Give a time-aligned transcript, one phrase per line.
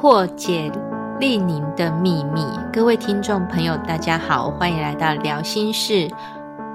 [0.00, 0.70] 破解
[1.18, 2.44] 利宁的秘密。
[2.70, 6.06] 各位听众朋友，大家好，欢迎来到聊心事，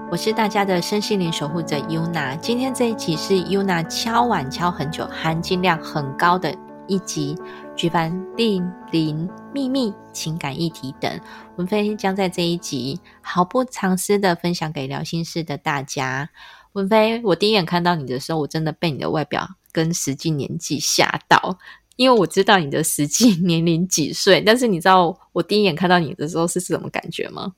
[0.10, 2.36] 我是大家的身心灵守护者 Yuna。
[2.40, 6.52] 今天这一集是 Yuna 敲碗敲很久、含金量很高的
[6.88, 7.38] 一集，
[7.76, 8.60] 举凡利
[8.92, 11.20] 宁秘密、情感议题等，
[11.58, 16.28] 文飞将在这一集毫不藏私的分享给聊心事的大家。
[16.74, 21.60] 文飞，我第一眼看到你的时候，我真的被你的外表跟实际年纪吓到，
[22.02, 27.54] 因为我知道你的实际 年龄几岁，但是你知道我第一眼看到你的时候是什么感觉吗？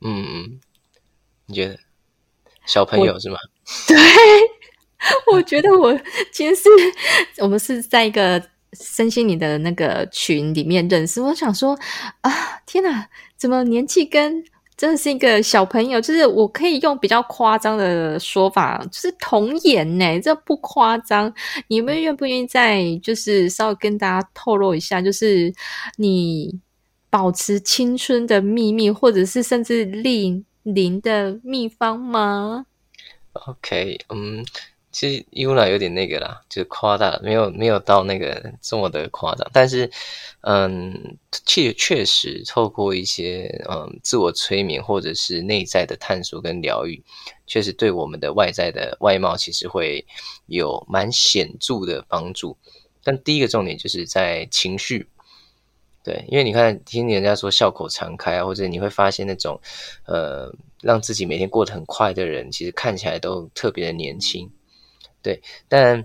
[0.00, 0.58] 嗯，
[1.44, 1.78] 你觉得
[2.64, 3.36] 小朋友是吗？
[3.86, 3.94] 对，
[5.34, 5.94] 我觉得我
[6.32, 6.62] 其实是
[7.42, 8.42] 我们是在一个
[8.72, 11.78] 身心灵的那个群里面认识，我想说
[12.22, 12.32] 啊，
[12.64, 13.06] 天哪，
[13.36, 14.42] 怎么年纪跟
[14.78, 21.34] 真的是一个小朋友，就是我可以用比较夸张的说法，就是童颜呢，这不夸张。
[21.66, 25.52] 你们愿不愿意再就是稍微跟大家透露一下，就是
[25.96, 26.60] 你
[27.10, 32.64] 保持青春的秘密，或者是甚至令零的秘方吗
[33.32, 34.44] ？OK，嗯。
[34.98, 39.48] 其实 Una 有点那个啦，就是夸大，没有没有到那个这么的夸张。
[39.52, 39.88] 但是，
[40.40, 47.00] 嗯，确确实透过一些嗯自我催眠或者是内在的探索跟疗愈，
[47.46, 50.04] 确实对我们的外在的外貌其实会
[50.46, 52.56] 有蛮显著的帮助。
[53.04, 55.08] 但第一个重点就是在情绪，
[56.02, 59.60] 对，因为你看听人家说笑口常开啊，或者你会发现那种
[60.06, 64.50] 呃让自己每天过得很快的人，其实看起来都特别的年轻。
[65.22, 66.04] 对，但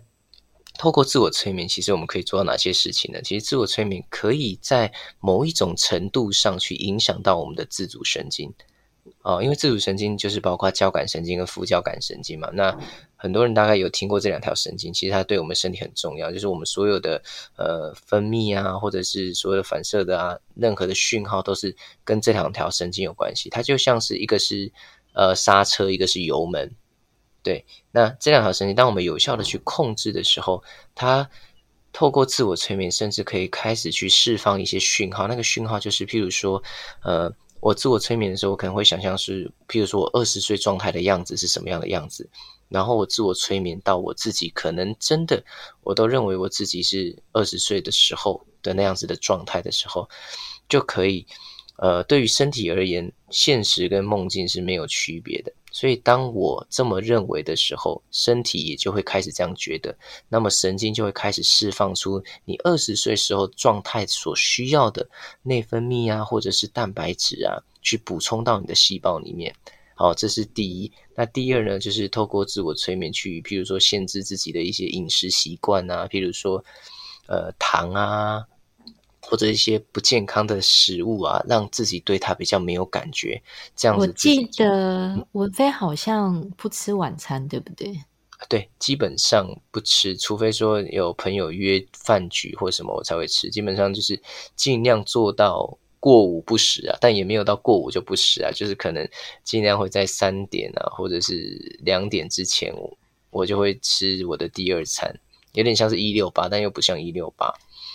[0.78, 3.22] 透过自我催眠，其实我们可以做到哪些事情呢？
[3.22, 8.52] 其实自我催眠可以在某一种程度上去影响到我们的自主神经
[9.22, 12.50] 哦，因为自主神经就是包括交感神经跟副交感神经嘛。
[12.54, 12.76] 那
[13.16, 17.22] 很多人大概有听过这两条神经，其实它对我们身体很重要，就是我们所有的
[17.56, 23.50] 呃分泌啊，或者是所有的反射的啊，任何的讯号都是跟这两条神经有关系。
[23.50, 24.72] 它就像是一个是
[25.14, 26.76] 呃刹车，一个是油门。
[27.44, 30.64] 对，那这两条神经，当我们有效的去控制的时候，
[30.96, 31.30] 它
[31.92, 35.28] 透过自我催眠，甚至可以开始去释放一些讯号。
[35.28, 36.64] 那个讯号就是，譬如说，
[37.04, 42.28] 呃，我自我催眠的时候，我可能会想象是，譬如说我二十岁状态的样子是什么样的样子，
[42.70, 45.44] 然后我自我催眠到我自己可能真的，
[45.82, 50.10] 我都认为我自己是二十岁的时候的那样子的状态的时候，
[50.70, 51.28] 就可以，
[51.78, 55.52] 呃，对于身体而言，现实跟梦境是没有区别的。
[55.76, 59.94] 所以，当我这么认为的时候，身体也就会开始这样觉得。
[60.30, 65.10] 那么，神经就会开始释放出你二十岁时候状态所需要的
[65.42, 69.54] 内分泌啊，或者是蛋白质啊，去补充到你的细胞里面。
[69.96, 70.92] 好，这是第一。
[71.16, 76.64] 那第二呢，就是透过自我催眠去，譬如说限制自己的一些饮食习惯啊，譬如说，
[77.26, 78.46] 呃，糖啊。
[79.26, 83.42] 或者一些不健康的食物啊，让自己对它比较没有感觉，
[83.76, 84.06] 这样子。
[84.06, 87.98] 我记得文飞好像不吃晚餐，对不对？
[88.50, 93.50] 对，基本上不吃，除非说有朋友约饭局或什么，我才会吃。
[93.50, 94.22] 基本上就是
[94.58, 99.08] 尽量做到过午不食啊，但也没有到过午就不食啊，就是可能
[99.46, 102.74] 尽量会在三点啊，或者是两点之前，
[103.32, 105.18] 我就会吃我的第二餐，
[105.54, 107.54] 有点像是一六八，但又不像一六八。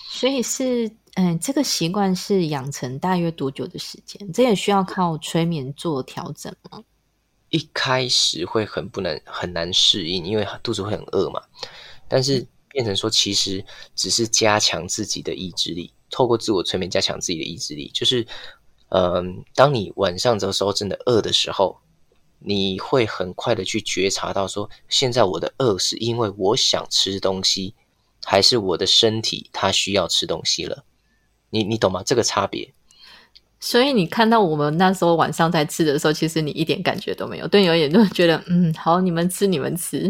[0.08, 0.90] 所以是。
[1.18, 4.32] 嗯，这个习惯是养成大约多久的时间？
[4.32, 6.84] 这也需要靠催眠做调整吗？
[7.48, 11.42] 一开始会很不能很难适应，因为肚子会很饿嘛。
[12.06, 13.64] 但是变成说，其实
[13.96, 17.90] 只是加强自己的意志力，透过自我催眠加强自己的意志力。
[17.92, 18.24] 就是，
[18.90, 21.80] 嗯，当你晚上这时候真的饿的时候，
[22.38, 27.74] 你会很快的去觉察到，说现在我的饿是因为我想吃东西，
[28.24, 30.84] 还是我的身体它需要吃东西了。
[31.50, 32.02] 你你懂吗？
[32.04, 32.72] 这个差别。
[33.60, 40.06] 所以你看到我们那时候晚上在吃的时候，其实你一点感觉都没有，对你而言就觉得嗯，好，你们吃你们吃。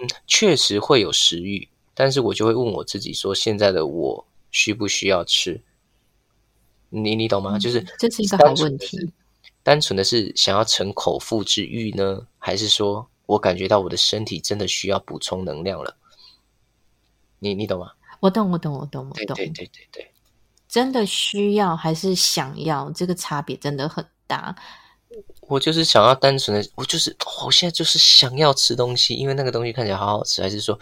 [0.00, 5.60] 嗯，确实会有食欲，但是我就会问我自己说，现在的我需不需要吃？
[6.90, 7.58] 你你懂吗？
[7.58, 9.12] 就是这是一个好问题。
[9.62, 15.96] 单纯的是想要逞口腹之欲呢，还是说我感觉到我的身体真的需要补充能量了？
[17.38, 17.92] 你你懂吗？
[18.20, 19.36] 我懂，我懂，我懂，我懂。
[19.36, 20.10] 对对对对。
[20.78, 22.88] 真的需要还是想要？
[22.92, 24.54] 这个差别真的很大。
[25.40, 30.78] 我就是想要单纯的，我就是我现在就是想要吃东西，因为那个东西看起来好好吃，还是说，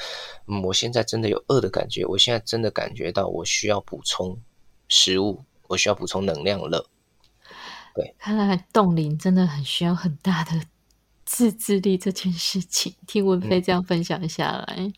[0.48, 2.04] 嗯，我现在真的有饿的感觉？
[2.04, 4.38] 我现在真的感觉到我需要补充
[4.86, 6.86] 食物，我需要补充能量了。
[7.94, 10.60] 对，看来冻龄真的很需要很大的
[11.24, 12.94] 自制力这件事情。
[13.06, 14.92] 听文飞这样分享下来，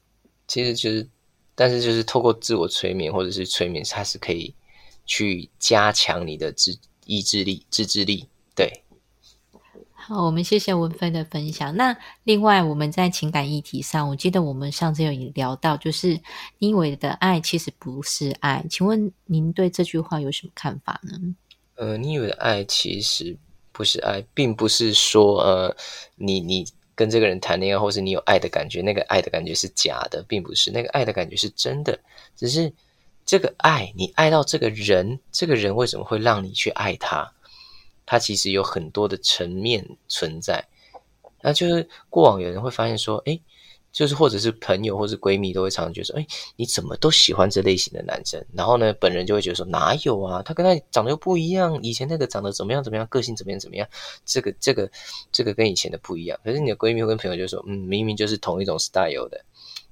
[0.49, 1.09] 其实就是
[1.55, 4.53] 但是就是透过自我催眠或者是催眠，它是可以
[5.08, 8.28] 去加强你的自意志力、自制力。
[8.55, 8.84] 对，
[9.93, 11.75] 好，我们谢谢文芬的分享。
[11.75, 16.20] 那另外我们在情感议题上，我记得我们上次有聊到，就是
[16.58, 21.34] 你以为的爱其实不是爱，请问您对这句话有什么看法呢？
[21.75, 23.37] 呃，你以为的爱其实
[23.72, 25.76] 不是爱，并不是说呃，
[26.14, 26.64] 你你。
[26.99, 31.96] 跟这个人谈恋爱，或是你有爱的感觉，那个爱的感觉是假的，并不是那个爱的感觉是真的。
[32.34, 32.72] 只是
[33.28, 37.30] 这个爱，你爱到这个人，这个人为什么会让你去爱他？
[38.06, 40.66] 他其实有很多的层面存在。
[41.42, 43.38] 那就是过往有人会发现说，哎。
[43.90, 46.26] 就是或者是朋友或是闺蜜都会常常觉得说，哎，
[46.56, 48.44] 你怎么都喜欢这类型的男生？
[48.52, 50.42] 然后呢，本人就会觉得说，哪有啊？
[50.42, 53.88] 他跟他长得又不一样，以前那个长得怎么样怎么样，个性怎么样怎么样，
[54.26, 54.88] 这个这个
[55.32, 56.38] 这个跟以前的不一样。
[56.44, 59.42] 可是你的闺蜜跟朋友就说，嗯，明明就是同一种 style 的，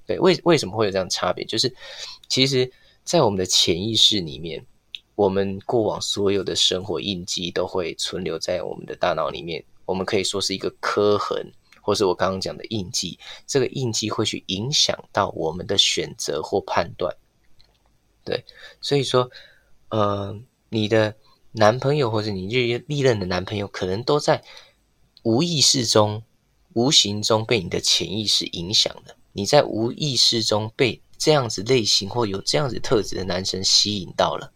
[0.05, 1.43] 对，为为什么会有这样差别？
[1.43, 1.73] 就是
[2.29, 2.71] 其实，
[3.07, 4.65] 在我们的潜意识里面，
[5.15, 11.49] 我们过往所有的生活印记都会存留在我们的大脑里面，我们可以说是一个刻痕。
[11.79, 17.15] 或是我刚刚讲的印记，这个印记会去影响到我们的选择或判断。
[18.25, 18.43] 对，
[18.81, 19.31] 所以说，
[19.87, 20.37] 呃，
[20.67, 21.15] 你的
[21.53, 24.43] 男朋友或者你历历任的男朋友，可能都在
[25.23, 26.21] 无意识中、
[26.73, 29.15] 无形中被你的潜意识影响的。
[29.31, 34.51] 你在无意识中被这样子类型或有这样子特质的男生吸引到了，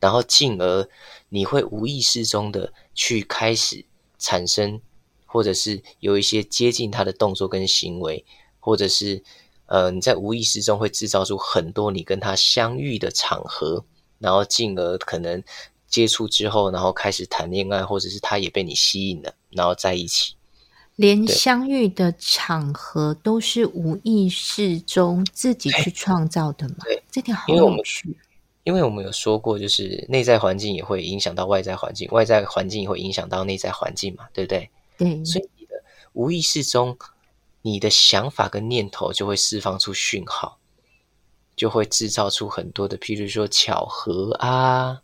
[0.00, 0.88] 然后进而
[1.28, 3.84] 你会无意识中的去开始
[4.18, 4.80] 产生。
[5.26, 8.24] 或者是有一些接近他的动作跟行为，
[8.60, 9.20] 或者是
[9.66, 13.84] 呃你在无意识中会制造出很多你跟他相遇的场合，
[14.20, 15.42] 然后进而可能
[15.88, 20.36] 接触之后，然后开始谈恋爱，或者是他也被你吸引了，然后在一起。
[20.96, 26.76] 连相遇的场合都是无意识中自己去创造的嘛？
[26.84, 28.16] 对，这点好有趣。
[28.62, 34.70] 因为我们有说过，就是内在环境也会影响到外在环境，外在环境也会影响到内在环境嘛，对不对？
[34.96, 35.72] 对，所以你的
[36.14, 36.96] 无意识中，
[37.60, 40.58] 你的想法跟念头就会释放出讯号，
[41.54, 45.02] 就会制造出很多的，譬如说巧合啊，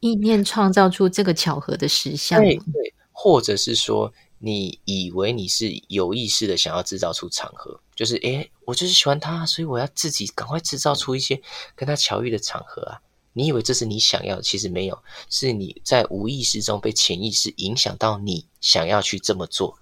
[0.00, 11.40] 意念创造出这个巧合的实相，对对，或者是说你以为你是有意识的想要制造出场合，就是诶，我就是喜欢他，所以我要自己赶快制造出一些
[11.74, 13.00] 跟他巧遇的场合啊。
[13.32, 19.78] 你以为这是你想要，其实没有，是你在无意识中被潜意识影响到，你想要去这么做。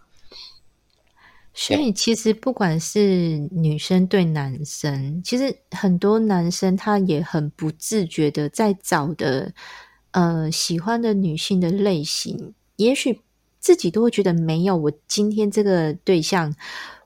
[1.56, 9.54] 所以，其实不管是女生对男生，其实很多男生他也很不自觉的在找的，
[10.10, 13.20] 呃，喜欢的女性的类型，也许
[13.64, 14.76] 自己都会觉得没有。
[14.76, 16.54] 我今天这个对象，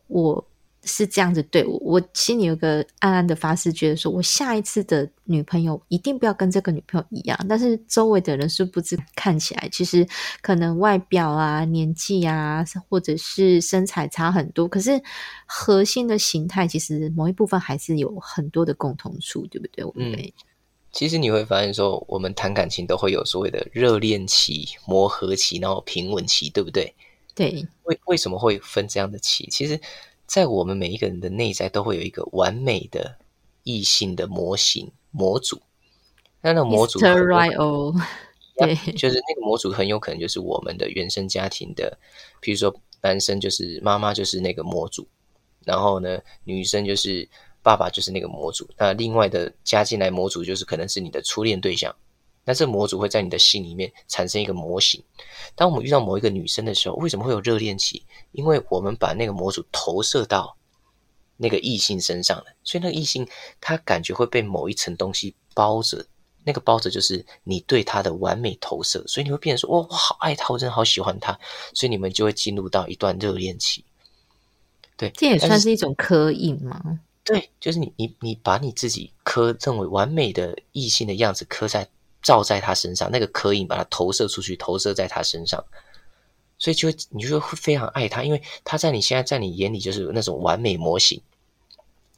[0.09, 0.45] 我。
[0.85, 7.39] 是这样子，对我我心里有个暗暗的发誓，觉得说我下一次的女朋友一定不要跟这个女朋友一样。
[7.47, 10.07] 但是周围的人是不知看起来，其实
[10.41, 14.99] 可能外表啊、年纪啊，或者是身材差很多，可是
[15.45, 19.85] 核心的形态其实某一部分还是有很多的共同处，对不对？
[19.85, 20.11] 我们
[20.99, 26.93] 其实你会发现说，我们谈感情都会有所谓的热恋期、磨合期，然后平稳期，对不对？
[27.37, 27.65] 对。
[27.85, 29.47] 为为什么会分这样的期？
[29.49, 29.81] 其实。
[30.27, 33.17] 在我们每一个人的内在都会有一个完美的
[33.63, 35.59] 异性的模型模组，
[36.43, 41.97] 那那模组， 对，就是那个模组很有可能就是我们的原生家庭的，
[42.43, 45.09] 比如说男生就是妈妈就是那个模组，
[45.65, 47.27] 然后呢女生就是
[47.63, 51.95] 爸爸就是那个模组，那另外的加进来模组就是可能是你的初恋对象。
[52.45, 55.03] 那这模组会在你的心里面产生一个模型。
[55.55, 58.03] 当我们遇到某一个女生的时候，为什么会有热恋期？
[58.33, 60.57] 因为我们把那个模组投射到
[61.37, 63.29] 那个异性身上了，所以那个异性
[63.61, 66.07] 他感觉会被某一层东西包着，
[66.45, 71.39] 那个包着就是你对他的完美投射，所以你会变成说：“哇，我好爱他，我真的好喜欢他。”
[71.75, 73.85] 所以你们就会进入到一段热恋期。
[74.97, 77.01] 对，这也算是一种刻印吗？
[77.29, 81.89] 对，就是你你你把你自己刻认为完美的异性的样子刻在。
[82.21, 85.65] 照在他身上，那个刻印把它投射出去，投射在他身上，
[86.59, 91.23] 所以就会你就会非常爱他，因为他在你现在在你眼里就是那种完美模型，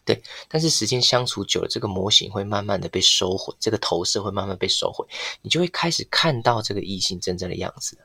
[0.06, 0.20] 对。
[0.48, 5.06] 但是时间相处久了，这个模型会慢慢的被收回，这个投射会慢慢被收回，
[5.42, 7.98] 你就会开始看到这个异性真正的样子，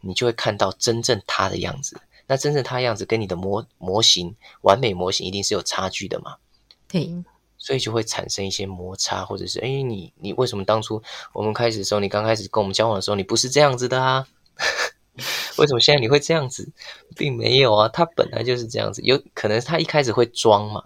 [0.00, 2.00] 你就会看到真正他的样子。
[2.26, 6.36] 那真正他样子跟你的模模型完美模型一定是有差距的嘛？
[6.88, 7.10] 对。
[7.56, 11.02] 所以就会产生一些摩擦，或者是哎，你你为什么当初
[11.32, 14.26] 我们开始的时候，你刚开始跟我们交往的时候，你不是这样子的啊？
[15.56, 16.70] 为什么现在你会这样子？
[17.16, 20.84] 并没有啊，他本来就是这样子，有可能他一开始会装嘛，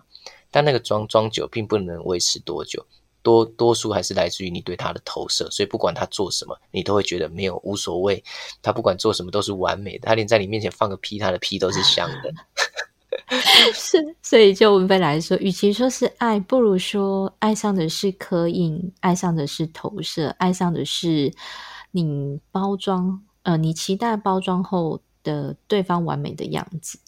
[0.53, 2.87] 但那个装装久并不能维持多久，
[3.29, 5.51] 多多数还是来自于你对他的投射。
[5.51, 8.25] 所以不管他做什么，你都会觉得没有无所谓。
[8.63, 12.33] 他不管做什么都是完美的，他连在你面前放个屁，他的屁都是香的。
[13.75, 21.31] 是，所以就文飞来说，与其说是爱，不如说爱上的是刻印，爱上的是投射，爱上的是
[21.91, 26.99] 你包装，呃，你期待包装后的对方完美的样子，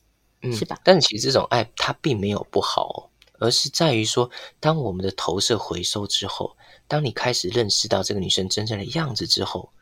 [0.52, 0.78] 是吧？
[0.84, 3.09] 但其实这种爱它并没有不好，
[3.40, 4.30] 而是在于说，
[4.60, 6.56] 当我们的投射回收之后，
[6.86, 9.72] 当你开始认识到这个女生真正的样子之后，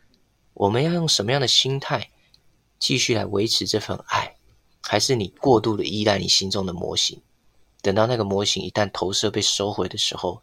[0.54, 2.08] 我们要用什么样的心态
[2.78, 4.36] 继续来维持这份爱？
[4.80, 7.20] 还是你过度的依赖你心中的模型，
[7.82, 10.40] 等到那个模型一旦投射被收回的时候，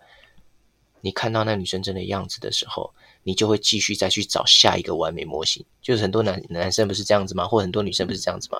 [0.99, 2.93] 你看到那女生真的样子的时候，
[3.25, 5.65] 你就会继续再去找下一个完美模型。
[5.81, 7.45] 就是很多男男生不是这样子吗？
[7.45, 8.59] 或很多女生不是这样子吗？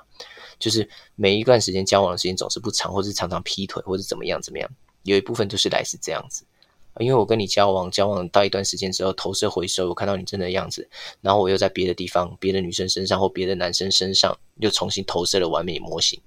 [0.60, 4.70] 就是每一段时间交往的时间总是不长，或是常常劈腿，或者怎么样怎么样，
[5.04, 6.44] 有一部分就是来自这样子。
[7.00, 16.22] 因为我跟你交往，交往到一段时间之后，投射回收，我看到你真的样子，然后我又在别的地方、别的女生身上或别的男生身上，又重新投射了完美模型。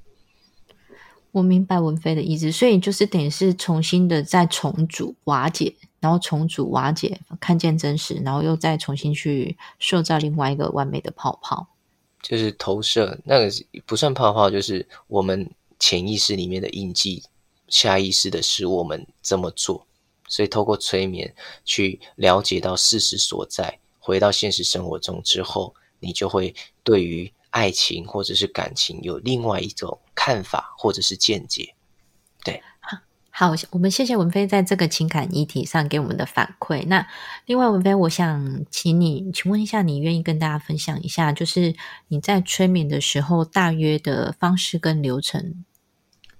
[1.33, 11.67] 我明白文飞的意思，所以就是等于是重新的再重组、瓦解，然后重组、瓦解，看见真实，然后又再重新去塑造另外一个完美的泡泡。
[12.23, 13.51] 就是投射那个
[13.87, 17.23] 不算泡泡，就是我们潜意识里面的印记，
[17.69, 19.87] 下意识的使我们这么做。
[20.27, 31.75] 所以，透过催眠去了解到事实所在，回到现实生活中之后，你就会对于爱情或者是感情有另外一种看法或者是见解。
[32.45, 32.63] 对，
[33.39, 36.85] 好，我们谢谢文飞在这个情感议题上给我们的反馈。
[36.89, 37.07] 那
[37.47, 41.77] 另外，文飞，我想请你，请问一下，你愿意跟大家分享一下，就是
[42.09, 45.65] 你在催眠的时候大约的方式跟流程？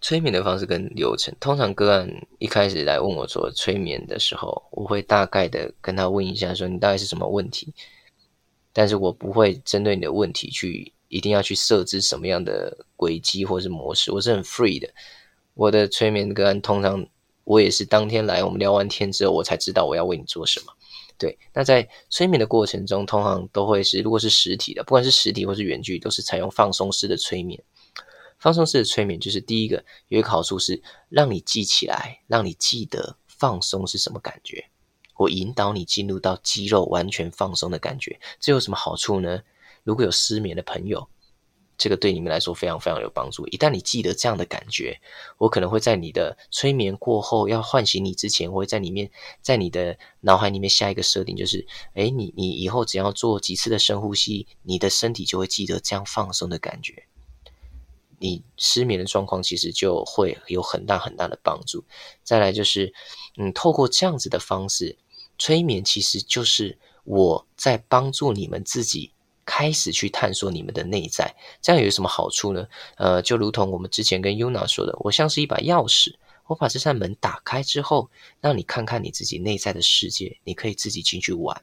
[0.01, 7.73] 催眠的方式跟流程，通常个案一开始来问我做催眠的时候，我会大概的跟他问一下，说你大概是什么问题，
[8.73, 14.89] 但是我不会针对你的问题去一定要去设置什么样的轨迹或是模式，我是很 free 的。
[15.59, 17.05] 我的催眠个案通常
[17.43, 20.73] 我也是当天来，我们聊完天之后，我才知道我要为你做什么。
[21.19, 27.61] 对，那在催眠的过程中，通常都会是如果是实体的，不管是实体或是远距，都是采用放松式的催眠。
[28.39, 34.65] 放松式的催眠就是第一个有一个好处是让你记起来，让你记得放松是什么感觉。
[35.17, 39.43] 我引导你进入到肌肉完全放松的感觉，这有什么好处呢？
[39.83, 41.09] 如果有失眠的朋友，
[41.79, 43.47] 这个对你们来说非常非常有帮助。
[43.47, 45.01] 一旦你记得这样的感觉，
[45.39, 57.05] 我可能会在你的催眠过后要唤醒你之前，我会在里面在你的脑海里面下一个设定，就是诶，你你以后只要做几次的深呼吸，你的身体就会记得这样放松的感觉。
[58.19, 61.85] 你失眠的状况其实就会有很大很大的帮助。
[62.25, 62.93] 再来就是，
[63.37, 64.99] 嗯，透过这样子的方式
[65.39, 69.13] 催眠，其实就是我在帮助你们自己
[69.49, 71.35] 开始去探索你们的内在。
[71.63, 72.69] 这样有什么好处呢？
[72.99, 76.15] 呃，就如同我们之前跟 Yuna 说的，我像是一把钥匙，
[76.47, 78.11] 我把这扇门打开之后，
[78.43, 81.63] 让你看看你自己内在的世界，你可以自己进去玩。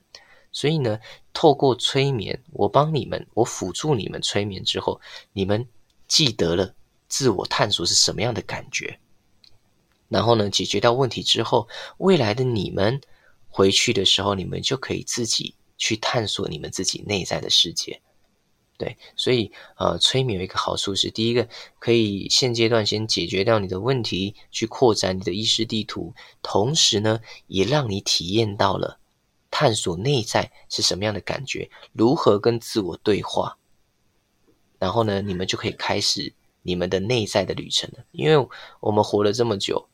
[0.52, 1.00] 所以呢，
[1.34, 5.00] 透过催眠，我帮你们，我辅助你们催眠之后，
[5.32, 5.68] 你们。
[6.08, 6.72] 记得了
[7.08, 9.00] 自我探索是什么样的感觉，
[10.08, 13.02] 然后呢，解决掉问题之后，未来的你们
[13.50, 18.02] 回去的时候，你们就可以自己去探索你们自己内在的世界。
[18.78, 21.48] 对，所以呃，催眠有一个好处是，第一个
[21.80, 29.00] 可以现阶段先解决掉你的问题，去扩展你的意识地图，同时呢，也让你体验到了
[29.50, 33.58] 探索内在是什么样的感觉，如何跟自我对话。
[34.78, 38.04] 然后呢，你们就可以开始你们的内在的旅程了。
[38.12, 38.46] 因为
[38.82, 39.88] 我们活了这么久，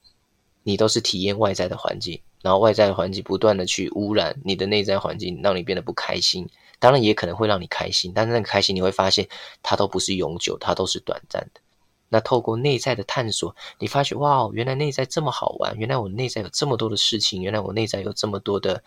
[0.64, 6.48] 你都是体验外在的环境，然后外在的环境不断的去污染你的内在环境，让你变得不开心。
[6.80, 9.28] 当然也可能会让你开心，但是那个开心你会发现
[9.62, 11.62] 它都不是永久，它都是短暂的。
[12.10, 18.84] 那透过内在的探索，你发觉哇，原来内在这么好玩，原来我内在有这么多的事情，原来我内在有这么多的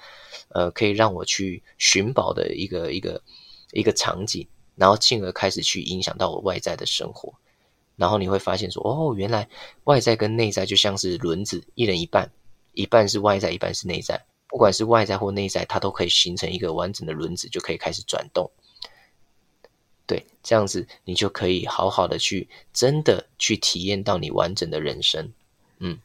[0.49, 3.23] 呃，可以让我去寻宝的一个一个
[3.73, 4.47] 一个场景。
[4.77, 7.33] 然后进而开始去影响到我外在的生活，
[7.95, 9.49] 然后你会发现说，哦，原来
[9.85, 12.29] 外在跟内在就像是轮子，一人一半，
[12.75, 14.25] 一半是外在，一半是内在。
[14.47, 18.51] 不管是外在或内在，它都可以形成一个完整的轮子，就可以开始转动。
[20.07, 25.33] 对，这样子你就可以好好的去真的去体验到你完整的人生。
[25.79, 25.99] 嗯。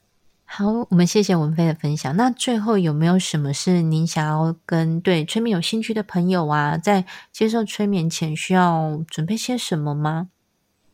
[0.52, 2.16] 好，我们谢谢文飞的分享。
[2.16, 10.30] 那最后有没有什么是您想要跟对催眠有兴趣的朋友啊，在接受催眠前需要准备些什么吗？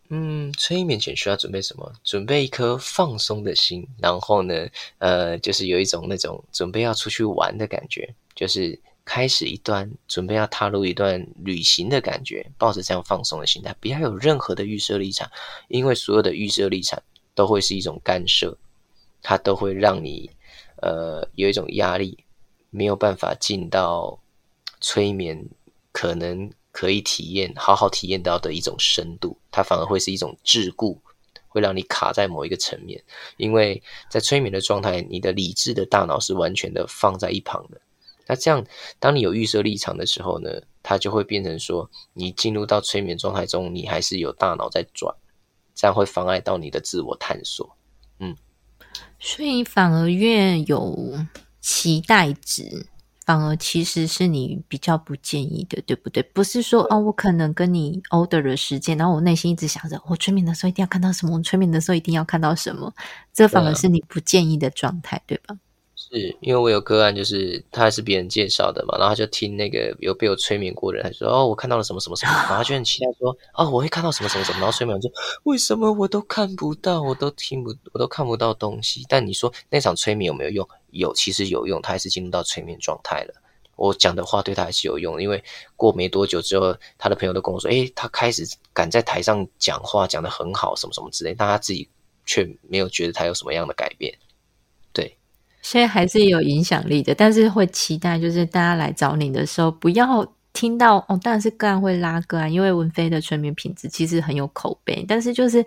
[0.09, 1.91] 嗯，催眠前需要准备什么？
[2.03, 4.67] 准备一颗放松的心，然后呢，
[4.99, 15.27] 呃，就是有一种那种准备要出去玩的感觉，就是开始一段准备要踏入一段旅行的感觉，抱着这样放松的心态，不要有任何的预设立场，
[15.69, 17.01] 因为所有的预设立场
[17.33, 18.55] 都会是一种干涉，
[19.23, 20.29] 它都会让你
[20.83, 22.23] 呃有一种压力，
[22.69, 24.19] 没有办法进到
[24.79, 25.43] 催眠
[25.91, 26.51] 可能。
[26.75, 30.97] 可以体验好好体验到的一种深度，它反而会是一种桎梏，
[31.47, 33.01] 会让你卡在某一个层面。
[33.37, 37.79] 因为在催眠的状态，你的理智的大脑是完全的放在一旁的。
[38.27, 38.61] 那这样，
[38.99, 40.49] 当你有预设立场的时候呢，
[40.83, 45.15] 它就会变成说，你进入到催眠状态中，你还是有大脑在转，
[45.73, 47.73] 这样会妨碍到你的自我探索。
[48.19, 48.35] 嗯，
[49.17, 51.17] 所以反而越有
[51.61, 52.87] 期待值。
[53.25, 56.21] 反而其实是你比较不建议的，对不对？
[56.23, 62.93] 不是说哦，我可能跟你 order 了时间，然后我内心一直想着，我催眠的时候一定要看到什么，我催眠的时候一定要看到什么，
[63.33, 65.55] 这反而是你不建议的状态，对吧？
[65.95, 75.09] 是因为我有个案，就是他还是别人介绍的嘛，然后他就听那个有被我催眠过的人，他说哦，我看到了什么什么什么，然后就很期待说哦，我会看到什么什么什么，然后催眠说
[75.43, 79.05] 为什么我都看不到，我都听不，我都看不到东西。
[79.07, 80.67] 但你说那场催眠有没有用？
[80.91, 83.33] 有，其实有用，他还是进入到催眠状态了。
[83.75, 85.43] 我讲的话对他还是有用，因为
[85.75, 91.89] 过没多久之后，他的朋友都跟我说，诶，他开始敢在台上讲话，讲的很好，什么什么之类，但他自己
[92.25, 94.17] 却没有觉得他有什么样的改变。
[95.65, 105.65] 所以还是有影响力的，但是会期待，就是大家来找你的时候，不要听到哦，当然是个案会拉个案，因为文飞的催眠品质其实很有口碑，但是就是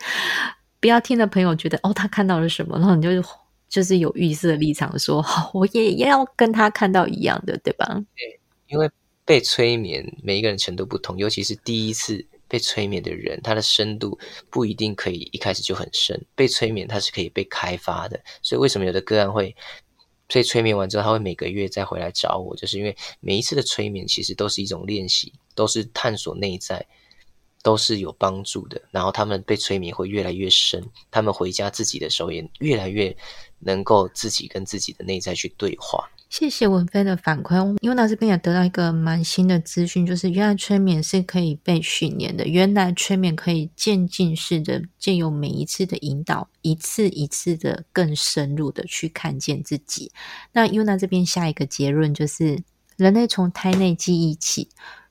[0.79, 3.11] 不要听的朋友觉得哦，他看到了什么，然后你就
[3.69, 7.85] 就是有预设立场，说好，我也要跟他看到一样的，对吧？
[8.17, 8.89] 对，因为
[9.25, 14.17] 被催眠，每一个人程度不同，尤其是第一次被催眠的人，他的深度
[14.49, 19.53] 不一定可以一开始就很深，被催眠他是可以被开发的，所以为什么有的个案会？
[20.29, 26.87] 所以催眠完之后，他会每个月再回来找我，就是因为每一次的催眠其实都是一种练习，都是探索内在，
[27.63, 28.81] 都是有帮助的。
[28.91, 33.17] 然后他们被催眠会越来越深，他们回家自己的时候也越来越
[33.59, 36.09] 能够自己跟自己的内在去对话。
[36.29, 50.13] 谢谢文飞的反馈，因为那这边也得到一个蛮新的资讯，就是原来催眠是可以被训练的，原来催眠可以渐进式的借由每一次的引导，一次一次的更深入的去看见自己。
[50.53, 52.63] 那 UNA 这边下一个结论就是，
[52.97, 54.69] 人类从胎内记忆起。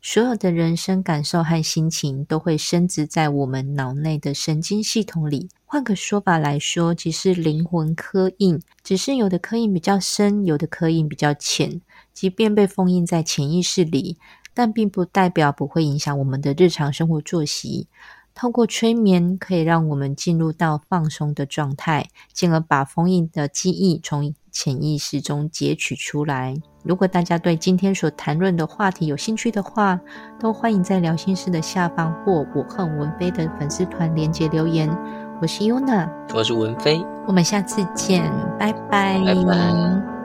[0.09, 5.49] 所有的人生感受和心情都会升值在我们脑内的神经系统里。
[5.65, 11.81] 换个说法来说，即是灵魂刻印，只是有的刻印比较深，有的刻印比较浅。
[12.13, 14.17] 即便被封印在潜意识里，
[14.53, 17.89] 但并不代表不会影响我们的日常生活作息。
[18.33, 26.55] 透过催眠，可以让我们进入到放松的状态，进而把封印的记忆从潜意识中截取出来。
[26.83, 29.99] 如果大家对今天所谈论的话题有兴趣的话，
[30.39, 34.89] 都欢迎在聊心室的下方或我和文飞的粉丝团连接留言。
[35.39, 38.23] 我是 Yuna，我是文飞，我们下次见，
[38.57, 39.21] 拜拜。
[39.23, 40.16] 拜拜。